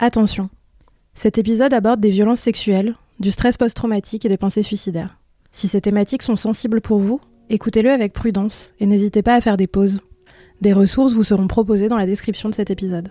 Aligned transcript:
Attention, 0.00 0.48
cet 1.14 1.38
épisode 1.38 1.74
aborde 1.74 1.98
des 1.98 2.10
violences 2.10 2.38
sexuelles, 2.38 2.94
du 3.18 3.32
stress 3.32 3.56
post-traumatique 3.56 4.24
et 4.24 4.28
des 4.28 4.36
pensées 4.36 4.62
suicidaires. 4.62 5.18
Si 5.50 5.66
ces 5.66 5.80
thématiques 5.80 6.22
sont 6.22 6.36
sensibles 6.36 6.80
pour 6.80 6.98
vous, 6.98 7.20
écoutez-le 7.50 7.90
avec 7.90 8.12
prudence 8.12 8.74
et 8.78 8.86
n'hésitez 8.86 9.22
pas 9.22 9.34
à 9.34 9.40
faire 9.40 9.56
des 9.56 9.66
pauses. 9.66 10.00
Des 10.60 10.72
ressources 10.72 11.14
vous 11.14 11.24
seront 11.24 11.48
proposées 11.48 11.88
dans 11.88 11.96
la 11.96 12.06
description 12.06 12.48
de 12.48 12.54
cet 12.54 12.70
épisode. 12.70 13.08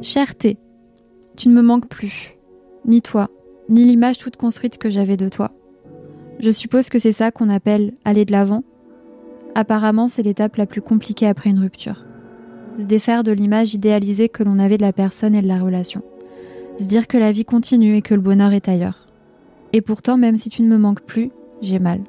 Cherté, 0.00 0.56
tu 1.36 1.48
ne 1.48 1.54
me 1.54 1.60
manques 1.62 1.88
plus, 1.88 2.38
ni 2.86 3.02
toi, 3.02 3.28
ni 3.68 3.84
l'image 3.84 4.16
toute 4.16 4.36
construite 4.36 4.78
que 4.78 4.88
j'avais 4.88 5.18
de 5.18 5.28
toi. 5.28 5.52
Je 6.38 6.50
suppose 6.50 6.88
que 6.88 6.98
c'est 6.98 7.12
ça 7.12 7.30
qu'on 7.30 7.50
appelle 7.50 7.92
aller 8.06 8.24
de 8.24 8.32
l'avant. 8.32 8.64
Apparemment, 9.58 10.06
c'est 10.06 10.22
l'étape 10.22 10.56
la 10.56 10.66
plus 10.66 10.82
compliquée 10.82 11.26
après 11.26 11.48
une 11.48 11.60
rupture. 11.60 12.04
Se 12.76 12.82
défaire 12.82 13.24
de 13.24 13.32
l'image 13.32 13.72
idéalisée 13.72 14.28
que 14.28 14.42
l'on 14.42 14.58
avait 14.58 14.76
de 14.76 14.82
la 14.82 14.92
personne 14.92 15.34
et 15.34 15.40
de 15.40 15.48
la 15.48 15.58
relation. 15.58 16.02
Se 16.76 16.84
dire 16.84 17.08
que 17.08 17.16
la 17.16 17.32
vie 17.32 17.46
continue 17.46 17.96
et 17.96 18.02
que 18.02 18.14
le 18.14 18.20
bonheur 18.20 18.52
est 18.52 18.68
ailleurs. 18.68 19.08
Et 19.72 19.80
pourtant, 19.80 20.18
même 20.18 20.36
si 20.36 20.50
tu 20.50 20.60
ne 20.60 20.68
me 20.68 20.76
manques 20.76 21.00
plus, 21.00 21.30
j'ai 21.62 21.78
mal. 21.78 22.00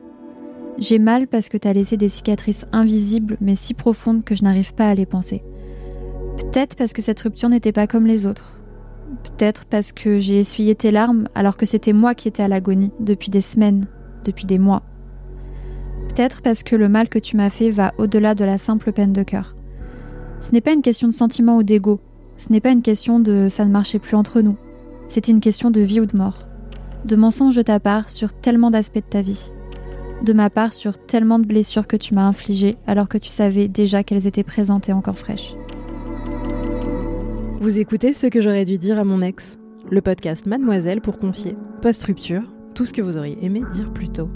J'ai 0.77 0.99
mal 0.99 1.25
parce 1.25 1.47
que 1.47 1.55
tu 1.55 1.69
as 1.69 1.71
laissé 1.71 1.95
des 1.95 2.09
cicatrices 2.09 2.65
invisibles 2.73 3.37
mais 3.39 3.55
si 3.55 3.73
profondes 3.73 4.25
que 4.25 4.35
je 4.35 4.43
n'arrive 4.43 4.73
pas 4.73 4.89
à 4.89 4.95
les 4.95 5.05
penser. 5.05 5.41
Peut-être 6.35 6.75
parce 6.75 6.91
que 6.91 7.01
cette 7.01 7.21
rupture 7.21 7.47
n'était 7.47 7.71
pas 7.71 7.87
comme 7.87 8.07
les 8.07 8.25
autres. 8.25 8.59
Peut-être 9.23 9.63
parce 9.63 9.93
que 9.93 10.19
j'ai 10.19 10.37
essuyé 10.37 10.75
tes 10.75 10.91
larmes 10.91 11.29
alors 11.33 11.55
que 11.55 11.65
c'était 11.65 11.93
moi 11.93 12.13
qui 12.13 12.27
étais 12.27 12.43
à 12.43 12.49
l'agonie 12.49 12.91
depuis 12.99 13.29
des 13.29 13.39
semaines, 13.39 13.85
depuis 14.25 14.45
des 14.45 14.59
mois. 14.59 14.83
Peut-être 16.09 16.41
parce 16.41 16.63
que 16.63 16.75
le 16.75 16.89
mal 16.89 17.09
que 17.09 17.19
tu 17.19 17.37
m'as 17.37 17.49
fait 17.49 17.69
va 17.69 17.93
au-delà 17.97 18.35
de 18.35 18.45
la 18.45 18.57
simple 18.57 18.91
peine 18.91 19.13
de 19.13 19.23
cœur. 19.23 19.55
Ce 20.39 20.51
n'est 20.51 20.61
pas 20.61 20.73
une 20.73 20.81
question 20.81 21.07
de 21.07 21.13
sentiment 21.13 21.57
ou 21.57 21.63
d'ego. 21.63 21.99
Ce 22.37 22.51
n'est 22.51 22.61
pas 22.61 22.71
une 22.71 22.81
question 22.81 23.19
de 23.19 23.47
ça 23.49 23.65
ne 23.65 23.71
marchait 23.71 23.99
plus 23.99 24.15
entre 24.15 24.41
nous. 24.41 24.57
C'était 25.07 25.31
une 25.31 25.39
question 25.39 25.71
de 25.71 25.81
vie 25.81 25.99
ou 25.99 26.05
de 26.05 26.17
mort. 26.17 26.47
De 27.05 27.15
mensonges 27.15 27.55
de 27.55 27.61
ta 27.61 27.79
part 27.79 28.09
sur 28.09 28.33
tellement 28.33 28.71
d'aspects 28.71 28.95
de 28.95 29.09
ta 29.09 29.21
vie. 29.21 29.51
De 30.23 30.33
ma 30.33 30.49
part 30.49 30.73
sur 30.73 30.97
tellement 30.97 31.39
de 31.39 31.45
blessures 31.45 31.87
que 31.87 31.97
tu 31.97 32.13
m'as 32.13 32.27
infligées 32.27 32.77
alors 32.87 33.07
que 33.07 33.17
tu 33.17 33.29
savais 33.29 33.67
déjà 33.67 34.03
qu'elles 34.03 34.27
étaient 34.27 34.43
présentes 34.43 34.89
et 34.89 34.93
encore 34.93 35.17
fraîches. 35.17 35.55
Vous 37.59 37.79
écoutez 37.79 38.13
ce 38.13 38.27
que 38.27 38.41
j'aurais 38.41 38.65
dû 38.65 38.77
dire 38.77 38.99
à 38.99 39.03
mon 39.03 39.21
ex, 39.21 39.57
le 39.89 40.01
podcast 40.01 40.45
Mademoiselle 40.45 41.01
pour 41.01 41.17
confier, 41.17 41.55
post-rupture, 41.81 42.43
tout 42.75 42.85
ce 42.85 42.93
que 42.93 43.01
vous 43.01 43.17
auriez 43.17 43.37
aimé 43.41 43.61
dire 43.73 43.91
plus 43.91 44.09
tôt. 44.09 44.29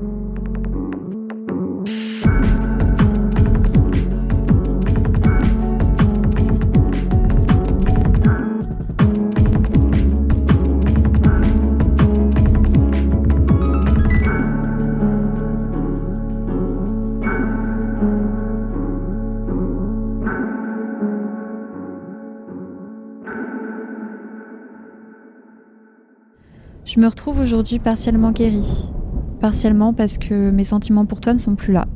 Me 27.02 27.08
retrouve 27.08 27.40
aujourd'hui 27.40 27.80
partiellement 27.80 28.32
guérie. 28.32 28.92
Partiellement 29.40 29.92
parce 29.92 30.20
que 30.20 30.52
mes 30.52 30.64
sentiments 30.64 31.08
pour 31.08 31.20
toi 31.20 31.34
ne 31.34 31.40
sont 31.40 31.56
plus 31.56 31.74
là. 31.74 31.88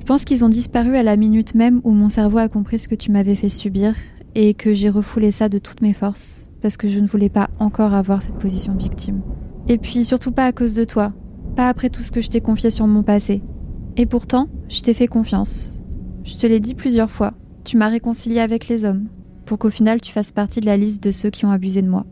Je 0.00 0.06
pense 0.06 0.24
qu'ils 0.24 0.46
ont 0.46 0.48
disparu 0.48 0.96
à 0.96 1.02
la 1.02 1.16
minute 1.16 1.54
même 1.54 1.82
où 1.84 1.90
mon 1.90 2.08
cerveau 2.08 2.38
a 2.38 2.48
compris 2.48 2.78
ce 2.78 2.88
que 2.88 2.94
tu 2.94 3.10
m'avais 3.10 3.34
fait 3.34 3.50
subir 3.50 3.94
et 4.34 4.54
que 4.54 4.72
j'ai 4.72 4.88
refoulé 4.88 5.30
ça 5.30 5.50
de 5.50 5.58
toutes 5.58 5.82
mes 5.82 5.92
forces 5.92 6.48
parce 6.62 6.78
que 6.78 6.88
je 6.88 7.00
ne 7.00 7.06
voulais 7.06 7.28
pas 7.28 7.50
encore 7.58 7.92
avoir 7.92 8.22
cette 8.22 8.38
position 8.38 8.74
de 8.74 8.82
victime. 8.82 9.20
Et 9.68 9.76
puis 9.76 10.06
surtout 10.06 10.32
pas 10.32 10.46
à 10.46 10.52
cause 10.52 10.72
de 10.72 10.84
toi, 10.84 11.12
pas 11.54 11.68
après 11.68 11.90
tout 11.90 12.02
ce 12.02 12.12
que 12.12 12.22
je 12.22 12.30
t'ai 12.30 12.40
confié 12.40 12.70
sur 12.70 12.86
mon 12.86 13.02
passé. 13.02 13.42
Et 13.98 14.06
pourtant, 14.06 14.48
je 14.70 14.80
t'ai 14.80 14.94
fait 14.94 15.06
confiance. 15.06 15.82
Je 16.24 16.38
te 16.38 16.46
l'ai 16.46 16.60
dit 16.60 16.74
plusieurs 16.74 17.10
fois, 17.10 17.34
tu 17.62 17.76
m'as 17.76 17.88
réconcilié 17.88 18.40
avec 18.40 18.68
les 18.68 18.86
hommes, 18.86 19.08
pour 19.44 19.58
qu'au 19.58 19.70
final 19.70 20.00
tu 20.00 20.12
fasses 20.12 20.32
partie 20.32 20.60
de 20.60 20.66
la 20.66 20.78
liste 20.78 21.02
de 21.02 21.10
ceux 21.10 21.28
qui 21.28 21.44
ont 21.44 21.50
abusé 21.50 21.82
de 21.82 21.90
moi. 21.90 22.06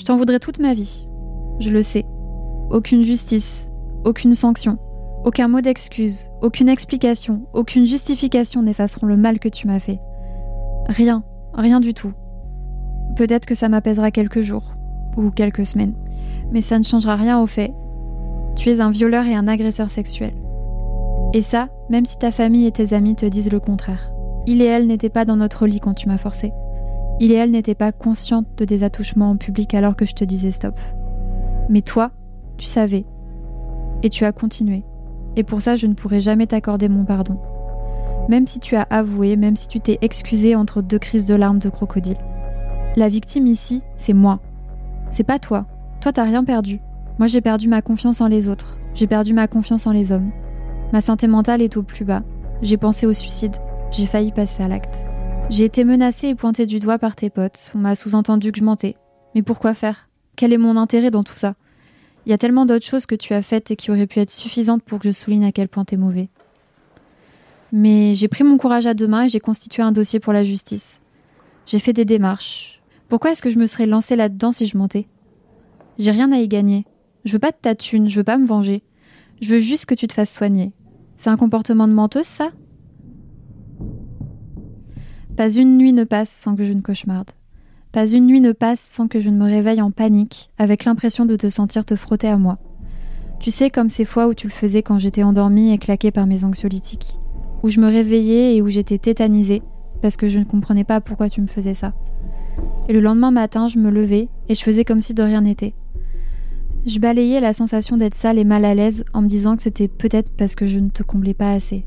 Je 0.00 0.06
t'en 0.06 0.16
voudrais 0.16 0.38
toute 0.38 0.60
ma 0.60 0.72
vie. 0.72 1.06
Je 1.58 1.68
le 1.68 1.82
sais. 1.82 2.06
Aucune 2.70 3.02
justice, 3.02 3.70
aucune 4.06 4.32
sanction, 4.32 4.78
aucun 5.26 5.46
mot 5.46 5.60
d'excuse, 5.60 6.30
aucune 6.40 6.70
explication, 6.70 7.42
aucune 7.52 7.84
justification 7.84 8.62
n'effaceront 8.62 9.06
le 9.06 9.18
mal 9.18 9.38
que 9.38 9.50
tu 9.50 9.66
m'as 9.66 9.78
fait. 9.78 10.00
Rien, 10.86 11.22
rien 11.52 11.80
du 11.80 11.92
tout. 11.92 12.14
Peut-être 13.14 13.44
que 13.44 13.54
ça 13.54 13.68
m'apaisera 13.68 14.10
quelques 14.10 14.40
jours, 14.40 14.72
ou 15.18 15.30
quelques 15.30 15.66
semaines, 15.66 15.92
mais 16.50 16.62
ça 16.62 16.78
ne 16.78 16.84
changera 16.84 17.14
rien 17.14 17.38
au 17.38 17.46
fait. 17.46 17.74
Tu 18.56 18.70
es 18.70 18.80
un 18.80 18.90
violeur 18.90 19.26
et 19.26 19.34
un 19.34 19.48
agresseur 19.48 19.90
sexuel. 19.90 20.32
Et 21.34 21.42
ça, 21.42 21.68
même 21.90 22.06
si 22.06 22.16
ta 22.16 22.30
famille 22.30 22.64
et 22.64 22.72
tes 22.72 22.94
amis 22.94 23.16
te 23.16 23.26
disent 23.26 23.52
le 23.52 23.60
contraire. 23.60 24.10
Il 24.46 24.62
et 24.62 24.66
elle 24.66 24.86
n'étaient 24.86 25.10
pas 25.10 25.26
dans 25.26 25.36
notre 25.36 25.66
lit 25.66 25.80
quand 25.80 25.92
tu 25.92 26.08
m'as 26.08 26.16
forcé. 26.16 26.54
Il 27.22 27.32
et 27.32 27.34
elle 27.34 27.50
n'étaient 27.50 27.74
pas 27.74 27.92
conscientes 27.92 28.48
de 28.56 28.64
des 28.64 28.82
attouchements 28.82 29.30
en 29.30 29.36
public 29.36 29.74
alors 29.74 29.94
que 29.94 30.06
je 30.06 30.14
te 30.14 30.24
disais 30.24 30.50
stop. 30.50 30.80
Mais 31.68 31.82
toi, 31.82 32.12
tu 32.56 32.66
savais. 32.66 33.04
Et 34.02 34.08
tu 34.08 34.24
as 34.24 34.32
continué. 34.32 34.84
Et 35.36 35.44
pour 35.44 35.60
ça, 35.60 35.76
je 35.76 35.86
ne 35.86 35.92
pourrai 35.92 36.22
jamais 36.22 36.46
t'accorder 36.46 36.88
mon 36.88 37.04
pardon. 37.04 37.38
Même 38.30 38.46
si 38.46 38.58
tu 38.58 38.74
as 38.74 38.86
avoué, 38.88 39.36
même 39.36 39.54
si 39.54 39.68
tu 39.68 39.80
t'es 39.80 39.98
excusé 40.00 40.56
entre 40.56 40.80
deux 40.80 40.98
crises 40.98 41.26
de 41.26 41.34
larmes 41.34 41.58
de 41.58 41.68
crocodile. 41.68 42.16
La 42.96 43.10
victime 43.10 43.46
ici, 43.46 43.82
c'est 43.96 44.14
moi. 44.14 44.40
C'est 45.10 45.22
pas 45.22 45.38
toi. 45.38 45.66
Toi, 46.00 46.14
t'as 46.14 46.24
rien 46.24 46.42
perdu. 46.42 46.80
Moi, 47.18 47.26
j'ai 47.26 47.42
perdu 47.42 47.68
ma 47.68 47.82
confiance 47.82 48.22
en 48.22 48.28
les 48.28 48.48
autres. 48.48 48.78
J'ai 48.94 49.06
perdu 49.06 49.34
ma 49.34 49.46
confiance 49.46 49.86
en 49.86 49.92
les 49.92 50.10
hommes. 50.10 50.30
Ma 50.94 51.02
santé 51.02 51.26
mentale 51.26 51.60
est 51.60 51.76
au 51.76 51.82
plus 51.82 52.06
bas. 52.06 52.22
J'ai 52.62 52.78
pensé 52.78 53.06
au 53.06 53.12
suicide. 53.12 53.56
J'ai 53.90 54.06
failli 54.06 54.32
passer 54.32 54.62
à 54.62 54.68
l'acte. 54.68 55.04
J'ai 55.50 55.64
été 55.64 55.82
menacée 55.82 56.28
et 56.28 56.36
pointée 56.36 56.64
du 56.64 56.78
doigt 56.78 57.00
par 57.00 57.16
tes 57.16 57.28
potes. 57.28 57.72
On 57.74 57.78
m'a 57.78 57.96
sous-entendu 57.96 58.52
que 58.52 58.58
je 58.60 58.64
mentais. 58.64 58.94
Mais 59.34 59.42
pourquoi 59.42 59.74
faire? 59.74 60.08
Quel 60.36 60.52
est 60.52 60.58
mon 60.58 60.76
intérêt 60.76 61.10
dans 61.10 61.24
tout 61.24 61.34
ça? 61.34 61.56
Il 62.24 62.30
y 62.30 62.32
a 62.32 62.38
tellement 62.38 62.66
d'autres 62.66 62.86
choses 62.86 63.04
que 63.04 63.16
tu 63.16 63.34
as 63.34 63.42
faites 63.42 63.72
et 63.72 63.76
qui 63.76 63.90
auraient 63.90 64.06
pu 64.06 64.20
être 64.20 64.30
suffisantes 64.30 64.84
pour 64.84 65.00
que 65.00 65.08
je 65.08 65.12
souligne 65.12 65.44
à 65.44 65.50
quel 65.50 65.68
point 65.68 65.84
t'es 65.84 65.96
mauvais. 65.96 66.30
Mais 67.72 68.14
j'ai 68.14 68.28
pris 68.28 68.44
mon 68.44 68.58
courage 68.58 68.86
à 68.86 68.94
deux 68.94 69.08
mains 69.08 69.24
et 69.24 69.28
j'ai 69.28 69.40
constitué 69.40 69.82
un 69.82 69.90
dossier 69.90 70.20
pour 70.20 70.32
la 70.32 70.44
justice. 70.44 71.00
J'ai 71.66 71.80
fait 71.80 71.92
des 71.92 72.04
démarches. 72.04 72.80
Pourquoi 73.08 73.32
est-ce 73.32 73.42
que 73.42 73.50
je 73.50 73.58
me 73.58 73.66
serais 73.66 73.86
lancée 73.86 74.14
là-dedans 74.14 74.52
si 74.52 74.66
je 74.66 74.78
mentais? 74.78 75.08
J'ai 75.98 76.12
rien 76.12 76.30
à 76.30 76.38
y 76.38 76.46
gagner. 76.46 76.86
Je 77.24 77.32
veux 77.32 77.38
pas 77.40 77.50
de 77.50 77.56
ta 77.60 77.74
thune, 77.74 78.08
je 78.08 78.16
veux 78.16 78.24
pas 78.24 78.38
me 78.38 78.46
venger. 78.46 78.84
Je 79.40 79.56
veux 79.56 79.60
juste 79.60 79.86
que 79.86 79.96
tu 79.96 80.06
te 80.06 80.12
fasses 80.12 80.32
soigner. 80.32 80.72
C'est 81.16 81.30
un 81.30 81.36
comportement 81.36 81.88
de 81.88 81.92
menteuse, 81.92 82.26
ça? 82.26 82.52
Pas 85.40 85.56
une 85.56 85.78
nuit 85.78 85.94
ne 85.94 86.04
passe 86.04 86.28
sans 86.28 86.54
que 86.54 86.64
je 86.64 86.74
ne 86.74 86.82
cauchemarde. 86.82 87.30
Pas 87.92 88.06
une 88.06 88.26
nuit 88.26 88.42
ne 88.42 88.52
passe 88.52 88.78
sans 88.78 89.08
que 89.08 89.20
je 89.20 89.30
ne 89.30 89.38
me 89.38 89.46
réveille 89.46 89.80
en 89.80 89.90
panique, 89.90 90.50
avec 90.58 90.84
l'impression 90.84 91.24
de 91.24 91.34
te 91.34 91.48
sentir 91.48 91.86
te 91.86 91.96
frotter 91.96 92.28
à 92.28 92.36
moi. 92.36 92.58
Tu 93.38 93.50
sais, 93.50 93.70
comme 93.70 93.88
ces 93.88 94.04
fois 94.04 94.26
où 94.26 94.34
tu 94.34 94.48
le 94.48 94.52
faisais 94.52 94.82
quand 94.82 94.98
j'étais 94.98 95.22
endormie 95.22 95.72
et 95.72 95.78
claquée 95.78 96.10
par 96.10 96.26
mes 96.26 96.44
anxiolytiques. 96.44 97.18
Où 97.62 97.70
je 97.70 97.80
me 97.80 97.86
réveillais 97.86 98.54
et 98.54 98.60
où 98.60 98.68
j'étais 98.68 98.98
tétanisée, 98.98 99.62
parce 100.02 100.18
que 100.18 100.28
je 100.28 100.40
ne 100.40 100.44
comprenais 100.44 100.84
pas 100.84 101.00
pourquoi 101.00 101.30
tu 101.30 101.40
me 101.40 101.46
faisais 101.46 101.72
ça. 101.72 101.94
Et 102.90 102.92
le 102.92 103.00
lendemain 103.00 103.30
matin, 103.30 103.66
je 103.66 103.78
me 103.78 103.88
levais 103.88 104.28
et 104.50 104.54
je 104.54 104.62
faisais 104.62 104.84
comme 104.84 105.00
si 105.00 105.14
de 105.14 105.22
rien 105.22 105.40
n'était. 105.40 105.72
Je 106.84 106.98
balayais 106.98 107.40
la 107.40 107.54
sensation 107.54 107.96
d'être 107.96 108.14
sale 108.14 108.38
et 108.38 108.44
mal 108.44 108.66
à 108.66 108.74
l'aise 108.74 109.06
en 109.14 109.22
me 109.22 109.26
disant 109.26 109.56
que 109.56 109.62
c'était 109.62 109.88
peut-être 109.88 110.28
parce 110.36 110.54
que 110.54 110.66
je 110.66 110.80
ne 110.80 110.90
te 110.90 111.02
comblais 111.02 111.32
pas 111.32 111.52
assez. 111.52 111.86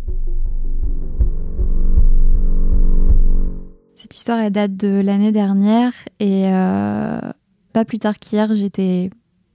Cette 4.04 4.16
histoire, 4.16 4.40
elle 4.40 4.52
date 4.52 4.76
de 4.76 5.00
l'année 5.00 5.32
dernière 5.32 5.94
et 6.20 6.48
euh, 6.48 7.22
pas 7.72 7.86
plus 7.86 8.00
tard 8.00 8.20
qu'hier, 8.20 8.54
j'étais 8.54 9.10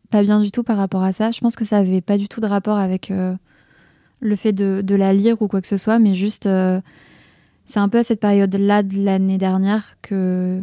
pas 0.08 0.22
bien 0.22 0.40
du 0.40 0.50
tout 0.50 0.62
par 0.62 0.78
rapport 0.78 1.02
à 1.02 1.12
ça. 1.12 1.30
Je 1.30 1.40
pense 1.40 1.54
que 1.54 1.66
ça 1.66 1.76
avait 1.76 2.00
pas 2.00 2.16
du 2.16 2.28
tout 2.28 2.40
de 2.40 2.46
rapport 2.46 2.78
avec 2.78 3.10
euh, 3.10 3.36
le 4.20 4.36
fait 4.36 4.54
de, 4.54 4.94
la 4.94 5.12
lire 5.12 5.42
ou 5.42 5.48
quoi 5.48 5.60
que 5.60 5.68
ce 5.68 5.76
soit, 5.76 5.98
mais 5.98 6.14
juste, 6.14 6.46
euh, 6.46 6.80
c'est 7.66 7.78
un 7.78 7.90
peu 7.90 7.98
à 7.98 8.02
cette 8.02 8.20
période-là 8.20 8.82
de 8.82 8.96
l'année 8.96 9.36
dernière 9.36 9.98
que 10.00 10.62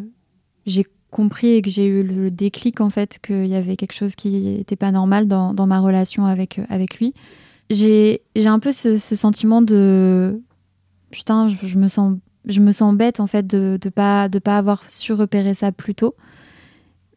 j'ai 0.66 0.88
compris 1.12 1.50
et 1.50 1.62
que 1.62 1.70
j'ai 1.70 1.86
eu 1.86 2.02
le 2.02 2.32
déclic 2.32 2.82
en 2.82 2.90
fait 2.90 3.20
qu'il 3.22 3.46
y 3.46 3.56
avait 3.56 3.76
quelque 3.76 3.94
chose 3.94 4.16
qui 4.16 4.58
était 4.58 4.76
pas 4.76 4.90
normal 4.90 5.28
dans, 5.28 5.68
ma 5.68 5.80
relation 5.80 6.26
avec, 6.26 6.58
lui. 6.98 7.14
J'ai 7.70 8.20
un 8.36 8.58
peu 8.58 8.72
ce, 8.72 8.98
sentiment 8.98 9.62
de 9.62 10.42
putain, 11.12 11.50
je 11.50 11.78
me 11.78 11.88
sens 11.88 12.18
je 12.48 12.60
me 12.60 12.72
sens 12.72 12.96
bête 12.96 13.20
en 13.20 13.28
fait 13.28 13.46
de 13.46 13.80
ne 13.84 13.90
pas, 13.90 14.30
de 14.30 14.40
pas 14.40 14.58
avoir 14.58 14.90
su 14.90 15.14
repérer 15.14 15.54
ça 15.54 15.72
plus 15.72 15.96
tôt. 15.96 16.16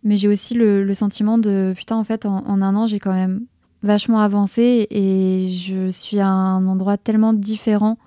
Mais 0.03 0.17
j'ai 0.17 0.29
aussi 0.29 0.55
le, 0.55 0.95
sentiment 0.95 1.39
de 1.39 1.75
putain, 1.77 1.97
en 1.97 2.05
fait, 2.05 2.25
en, 2.25 2.45
un 2.47 2.77
an, 2.77 2.87
j'ai 2.87 2.99
quand 2.99 3.13
même 3.13 3.47
vachement 3.83 4.21
avancé 4.21 4.87
et 4.91 5.49
je 5.51 5.91
suis 5.91 6.19
à 6.21 6.29
un 6.29 6.67
endroit 6.67 6.97
tellement 6.97 7.33
différent 7.33 7.99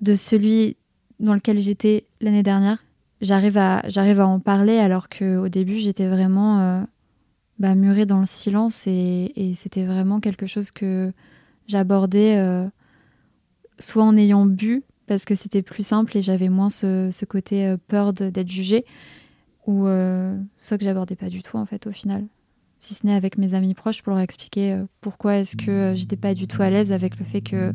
de 0.00 0.14
celui 0.14 0.76
dans 1.18 1.34
lequel 1.34 1.58
j'étais 1.58 2.04
l'année 2.20 2.42
dernière. 2.42 2.78
J'arrive 3.20 3.58
à, 3.58 3.82
j'arrive 3.86 4.20
à 4.20 4.26
en 4.26 4.40
parler 4.40 4.78
alors 4.78 5.08
qu'au 5.08 5.48
début, 5.48 5.76
j'étais 5.76 6.08
vraiment 6.08 6.60
euh, 6.60 6.82
bah, 7.58 7.74
murée 7.74 8.06
dans 8.06 8.20
le 8.20 8.26
silence 8.26 8.86
et, 8.86 9.52
c'était 9.54 9.84
vraiment 9.84 10.20
quelque 10.20 10.46
chose 10.46 10.70
que 10.70 11.12
j'abordais 11.66 12.36
euh, 12.38 12.66
soit 13.78 14.04
en 14.04 14.16
ayant 14.16 14.46
bu, 14.46 14.82
parce 15.10 15.24
que 15.24 15.34
c'était 15.34 15.62
plus 15.62 15.84
simple 15.84 16.16
et 16.16 16.22
j'avais 16.22 16.48
moins 16.48 16.70
ce, 16.70 17.24
côté 17.24 17.66
euh, 17.66 17.76
peur 17.88 18.12
d'être 18.12 18.48
jugée, 18.48 18.84
ou 19.66 19.86
soit 20.56 20.78
que 20.78 20.84
j'abordais 20.84 21.16
pas 21.16 21.28
du 21.28 21.42
tout 21.42 21.56
en 21.56 21.66
fait 21.66 21.86
au 21.86 21.92
final 21.92 22.24
si 22.80 22.94
ce 22.94 23.06
n'est 23.06 23.12
avec 23.12 23.36
mes 23.36 23.52
amis 23.52 23.74
proches 23.74 24.02
pour 24.02 24.14
leur 24.14 24.20
expliquer 24.20 24.80
pourquoi 25.02 25.36
est-ce 25.36 25.54
que 25.54 25.92
j'étais 25.94 26.16
pas 26.16 26.32
du 26.32 26.46
tout 26.46 26.62
à 26.62 26.70
l'aise 26.70 26.92
avec 26.92 27.18
le 27.18 27.26
fait 27.26 27.42
que 27.42 27.72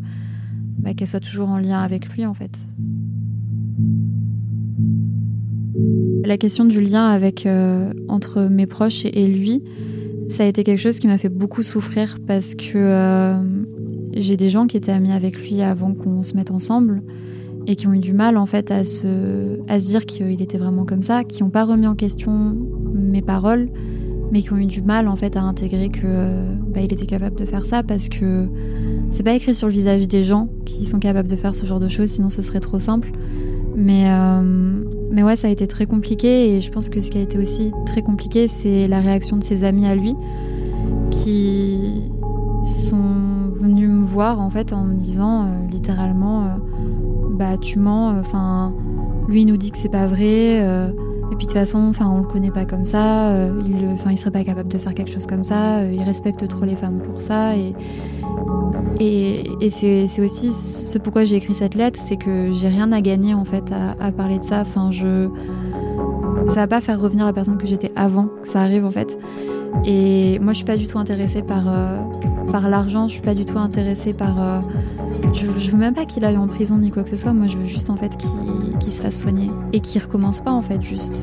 bah, 0.79 0.93
qu'elle 0.93 1.07
soit 1.07 1.19
toujours 1.19 1.49
en 1.49 1.59
lien 1.59 1.79
avec 1.79 2.09
lui 2.09 2.25
en 2.25 2.33
fait. 2.33 2.67
La 6.23 6.37
question 6.37 6.65
du 6.65 6.81
lien 6.81 7.05
avec 7.07 7.45
euh, 7.45 7.93
entre 8.07 8.41
mes 8.43 8.65
proches 8.65 9.05
et, 9.05 9.27
lui, 9.27 9.63
ça 10.27 10.43
a 10.43 10.47
été 10.47 10.63
quelque 10.63 10.79
chose 10.79 10.99
qui 10.99 11.07
m'a 11.07 11.17
fait 11.17 11.29
beaucoup 11.29 11.63
souffrir 11.63 12.17
parce 12.25 12.55
que 12.55 12.73
euh, 12.75 13.37
j'ai 14.13 14.37
des 14.37 14.49
gens 14.49 14.65
qui 14.65 14.75
étaient 14.75 14.91
amis 14.91 15.11
avec 15.11 15.37
lui 15.37 15.61
avant 15.61 15.93
qu'on 15.93 16.23
se 16.23 16.33
mette 16.35 16.51
ensemble 16.51 17.03
et 17.67 17.75
qui 17.75 17.87
ont 17.87 17.93
eu 17.93 17.99
du 17.99 18.13
mal 18.13 18.37
en 18.37 18.45
fait 18.45 18.71
à 18.71 18.83
se, 18.83 19.59
à 19.67 19.79
se 19.79 19.87
dire 19.87 20.05
qu'il 20.05 20.41
était 20.41 20.57
vraiment 20.57 20.85
comme 20.85 21.01
ça, 21.01 21.23
qui 21.23 21.43
n'ont 21.43 21.49
pas 21.49 21.65
remis 21.65 21.87
en 21.87 21.95
question 21.95 22.55
mes 22.93 23.21
paroles, 23.21 23.69
mais 24.31 24.41
qui 24.41 24.53
ont 24.53 24.57
eu 24.57 24.65
du 24.65 24.81
mal 24.81 25.07
en 25.07 25.15
fait 25.15 25.35
à 25.35 25.41
intégrer 25.41 25.89
que 25.89 26.45
bah, 26.73 26.81
il 26.81 26.91
était 26.91 27.05
capable 27.05 27.37
de 27.37 27.45
faire 27.45 27.65
ça 27.65 27.83
parce 27.83 28.09
que 28.09 28.47
c'est 29.11 29.23
pas 29.23 29.33
écrit 29.33 29.53
sur 29.53 29.67
le 29.67 29.73
visage 29.73 30.07
des 30.07 30.23
gens 30.23 30.49
qui 30.65 30.85
sont 30.85 30.99
capables 30.99 31.27
de 31.27 31.35
faire 31.35 31.55
ce 31.55 31.65
genre 31.65 31.79
de 31.79 31.87
choses, 31.87 32.09
sinon 32.09 32.29
ce 32.29 32.41
serait 32.41 32.59
trop 32.59 32.79
simple. 32.79 33.11
Mais, 33.75 34.05
euh, 34.07 34.41
mais 35.11 35.23
ouais, 35.23 35.35
ça 35.35 35.47
a 35.47 35.51
été 35.51 35.67
très 35.67 35.85
compliqué 35.85 36.55
et 36.55 36.61
je 36.61 36.71
pense 36.71 36.89
que 36.89 37.01
ce 37.01 37.11
qui 37.11 37.17
a 37.17 37.21
été 37.21 37.37
aussi 37.37 37.71
très 37.85 38.01
compliqué, 38.01 38.47
c'est 38.47 38.87
la 38.87 39.01
réaction 39.01 39.37
de 39.37 39.43
ses 39.43 39.63
amis 39.63 39.85
à 39.85 39.95
lui 39.95 40.15
qui 41.11 42.01
sont 42.63 43.51
venus 43.53 43.89
me 43.89 44.03
voir 44.03 44.39
en 44.39 44.49
fait 44.49 44.73
en 44.73 44.83
me 44.83 44.95
disant 44.95 45.43
euh, 45.43 45.67
littéralement 45.71 46.43
euh, 46.43 46.47
bah 47.35 47.57
tu 47.57 47.79
mens, 47.79 48.17
enfin 48.19 48.73
lui 49.27 49.41
il 49.41 49.45
nous 49.45 49.57
dit 49.57 49.71
que 49.71 49.77
c'est 49.77 49.89
pas 49.89 50.05
vrai 50.05 50.61
et 51.31 51.35
puis 51.35 51.47
de 51.47 51.51
toute 51.51 51.59
façon, 51.59 51.79
enfin, 51.79 52.07
on 52.07 52.19
le 52.19 52.27
connaît 52.27 52.51
pas 52.51 52.65
comme 52.65 52.85
ça. 52.85 53.31
Euh, 53.31 53.61
il, 53.65 53.87
enfin, 53.87 54.11
il 54.11 54.17
serait 54.17 54.31
pas 54.31 54.43
capable 54.43 54.69
de 54.69 54.77
faire 54.77 54.93
quelque 54.93 55.11
chose 55.11 55.25
comme 55.25 55.43
ça. 55.43 55.79
Euh, 55.79 55.91
il 55.91 56.01
respecte 56.03 56.47
trop 56.47 56.65
les 56.65 56.75
femmes 56.75 56.99
pour 56.99 57.21
ça. 57.21 57.55
Et, 57.57 57.73
et, 58.99 59.69
c'est 59.69 60.21
aussi 60.21 60.51
ce 60.51 60.97
pourquoi 60.97 61.23
j'ai 61.23 61.35
écrit 61.35 61.53
cette 61.53 61.75
lettre, 61.75 61.99
c'est 61.99 62.15
que 62.15 62.51
j'ai 62.51 62.67
rien 62.67 62.91
à 62.91 63.01
gagner 63.01 63.33
en 63.33 63.43
fait 63.43 63.73
à, 63.73 64.11
parler 64.11 64.39
de 64.39 64.43
ça. 64.43 64.61
Enfin, 64.61 64.91
je, 64.91 65.27
ça 66.47 66.55
va 66.55 66.67
pas 66.67 66.79
faire 66.79 67.01
revenir 67.01 67.25
la 67.25 67.33
personne 67.33 67.57
que 67.57 67.67
j'étais 67.67 67.91
avant 67.95 68.27
que 68.41 68.47
ça 68.47 68.61
arrive 68.61 68.85
en 68.85 68.91
fait. 68.91 69.17
Et 69.83 70.39
moi, 70.39 70.53
je 70.53 70.57
suis 70.57 70.65
pas 70.65 70.77
du 70.77 70.87
tout 70.87 70.97
intéressée 70.97 71.41
par, 71.41 71.67
euh, 71.67 72.01
par 72.51 72.69
l'argent, 72.69 73.07
je 73.07 73.13
suis 73.13 73.21
pas 73.21 73.35
du 73.35 73.45
tout 73.45 73.57
intéressée 73.57 74.13
par. 74.13 74.41
Euh, 74.41 74.61
je, 75.33 75.45
je, 75.59 75.71
veux 75.71 75.77
même 75.77 75.93
pas 75.93 76.05
qu'il 76.05 76.23
aille 76.23 76.37
en 76.37 76.47
prison 76.47 76.77
ni 76.77 76.91
quoi 76.91 77.03
que 77.03 77.09
ce 77.09 77.17
soit, 77.17 77.33
moi 77.33 77.47
je 77.47 77.57
veux 77.57 77.65
juste 77.65 77.89
en 77.89 77.95
fait 77.95 78.17
qu'il 78.17 78.91
se 78.91 79.01
fasse 79.01 79.19
soigner 79.19 79.49
et 79.73 79.79
qu'il 79.79 80.01
recommence 80.01 80.39
pas 80.39 80.51
en 80.51 80.61
fait, 80.61 80.81
juste. 80.81 81.13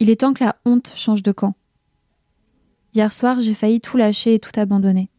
Il 0.00 0.08
est 0.08 0.20
temps 0.20 0.32
que 0.32 0.42
la 0.42 0.56
honte 0.64 0.92
change 0.94 1.22
de 1.22 1.32
camp. 1.32 1.54
Hier 2.94 3.12
soir, 3.12 3.38
j'ai 3.38 3.54
failli 3.54 3.80
tout 3.80 3.96
lâcher 3.96 4.34
et 4.34 4.38
tout 4.38 4.58
abandonner. 4.58 5.10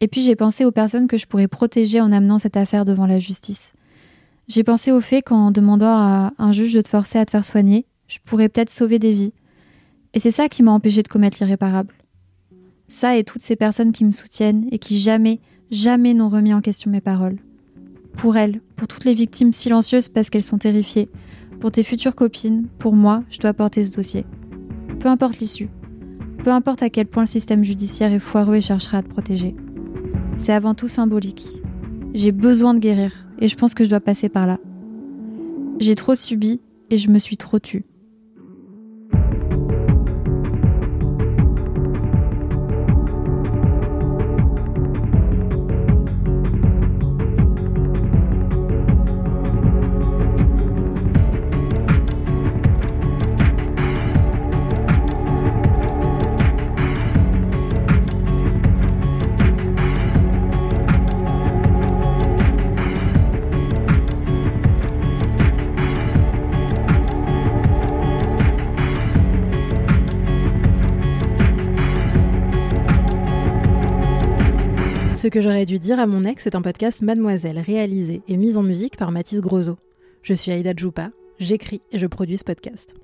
Et 0.00 0.08
puis 0.08 0.22
j'ai 0.22 0.34
pensé 0.34 0.64
aux 0.64 0.72
personnes 0.72 1.06
que 1.06 1.16
je 1.16 1.26
pourrais 1.26 1.46
protéger 1.46 2.00
en 2.00 2.10
amenant 2.10 2.38
cette 2.38 2.56
affaire 2.56 2.84
devant 2.84 3.06
la 3.06 3.18
justice. 3.18 3.74
J'ai 4.50 4.64
pensé 4.64 4.90
au 4.90 5.00
fait 5.00 5.22
qu'en 5.22 5.52
demandant 5.52 5.96
à 5.96 6.32
un 6.36 6.50
juge 6.50 6.74
de 6.74 6.80
te 6.80 6.88
forcer 6.88 7.20
à 7.20 7.24
te 7.24 7.30
faire 7.30 7.44
soigner, 7.44 7.86
je 8.08 8.18
pourrais 8.24 8.48
peut-être 8.48 8.68
sauver 8.68 8.98
des 8.98 9.12
vies. 9.12 9.32
Et 10.12 10.18
c'est 10.18 10.32
ça 10.32 10.48
qui 10.48 10.64
m'a 10.64 10.72
empêché 10.72 11.04
de 11.04 11.08
commettre 11.08 11.36
l'irréparable. 11.38 11.94
Ça 12.88 13.16
et 13.16 13.22
toutes 13.22 13.44
ces 13.44 13.54
personnes 13.54 13.92
qui 13.92 14.04
me 14.04 14.10
soutiennent 14.10 14.66
et 14.72 14.80
qui 14.80 14.98
jamais, 14.98 15.38
jamais 15.70 16.14
n'ont 16.14 16.28
remis 16.28 16.52
en 16.52 16.62
question 16.62 16.90
mes 16.90 17.00
paroles. 17.00 17.36
Pour 18.16 18.36
elles, 18.36 18.60
pour 18.74 18.88
toutes 18.88 19.04
les 19.04 19.14
victimes 19.14 19.52
silencieuses 19.52 20.08
parce 20.08 20.30
qu'elles 20.30 20.42
sont 20.42 20.58
terrifiées, 20.58 21.08
pour 21.60 21.70
tes 21.70 21.84
futures 21.84 22.16
copines, 22.16 22.66
pour 22.80 22.96
moi, 22.96 23.22
je 23.30 23.38
dois 23.38 23.54
porter 23.54 23.84
ce 23.84 23.92
dossier. 23.92 24.26
Peu 24.98 25.06
importe 25.06 25.38
l'issue, 25.38 25.68
peu 26.42 26.50
importe 26.50 26.82
à 26.82 26.90
quel 26.90 27.06
point 27.06 27.22
le 27.22 27.28
système 27.28 27.62
judiciaire 27.62 28.12
est 28.12 28.18
foireux 28.18 28.56
et 28.56 28.60
cherchera 28.60 28.98
à 28.98 29.02
te 29.04 29.10
protéger. 29.10 29.54
C'est 30.36 30.52
avant 30.52 30.74
tout 30.74 30.88
symbolique. 30.88 31.59
J'ai 32.12 32.32
besoin 32.32 32.74
de 32.74 32.80
guérir 32.80 33.12
et 33.38 33.46
je 33.46 33.56
pense 33.56 33.74
que 33.74 33.84
je 33.84 33.90
dois 33.90 34.00
passer 34.00 34.28
par 34.28 34.46
là. 34.46 34.58
J'ai 35.78 35.94
trop 35.94 36.14
subi 36.14 36.60
et 36.90 36.96
je 36.96 37.08
me 37.08 37.18
suis 37.18 37.36
trop 37.36 37.58
tue. 37.58 37.84
Que 75.30 75.40
j'aurais 75.40 75.64
dû 75.64 75.78
dire 75.78 75.98
à 75.98 76.06
mon 76.06 76.24
ex 76.24 76.46
est 76.46 76.56
un 76.56 76.62
podcast 76.62 77.02
Mademoiselle, 77.02 77.58
réalisé 77.58 78.22
et 78.26 78.36
mis 78.36 78.56
en 78.56 78.62
musique 78.62 78.96
par 78.96 79.12
Mathis 79.12 79.40
Grosso. 79.40 79.76
Je 80.22 80.34
suis 80.34 80.50
Aïda 80.50 80.72
Djoupa, 80.76 81.10
j'écris 81.38 81.82
et 81.92 81.98
je 81.98 82.06
produis 82.06 82.36
ce 82.36 82.44
podcast. 82.44 82.94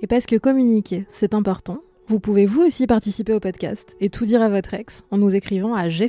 Et 0.00 0.06
parce 0.06 0.26
que 0.26 0.36
communiquer, 0.36 1.06
c'est 1.12 1.34
important, 1.34 1.80
vous 2.06 2.20
pouvez 2.20 2.46
vous 2.46 2.62
aussi 2.62 2.86
participer 2.86 3.34
au 3.34 3.40
podcast 3.40 3.96
et 4.00 4.08
tout 4.08 4.24
dire 4.24 4.42
à 4.42 4.48
votre 4.48 4.72
ex 4.74 5.04
en 5.10 5.18
nous 5.18 5.34
écrivant 5.34 5.74
à 5.74 5.88
j'ai. 5.88 6.08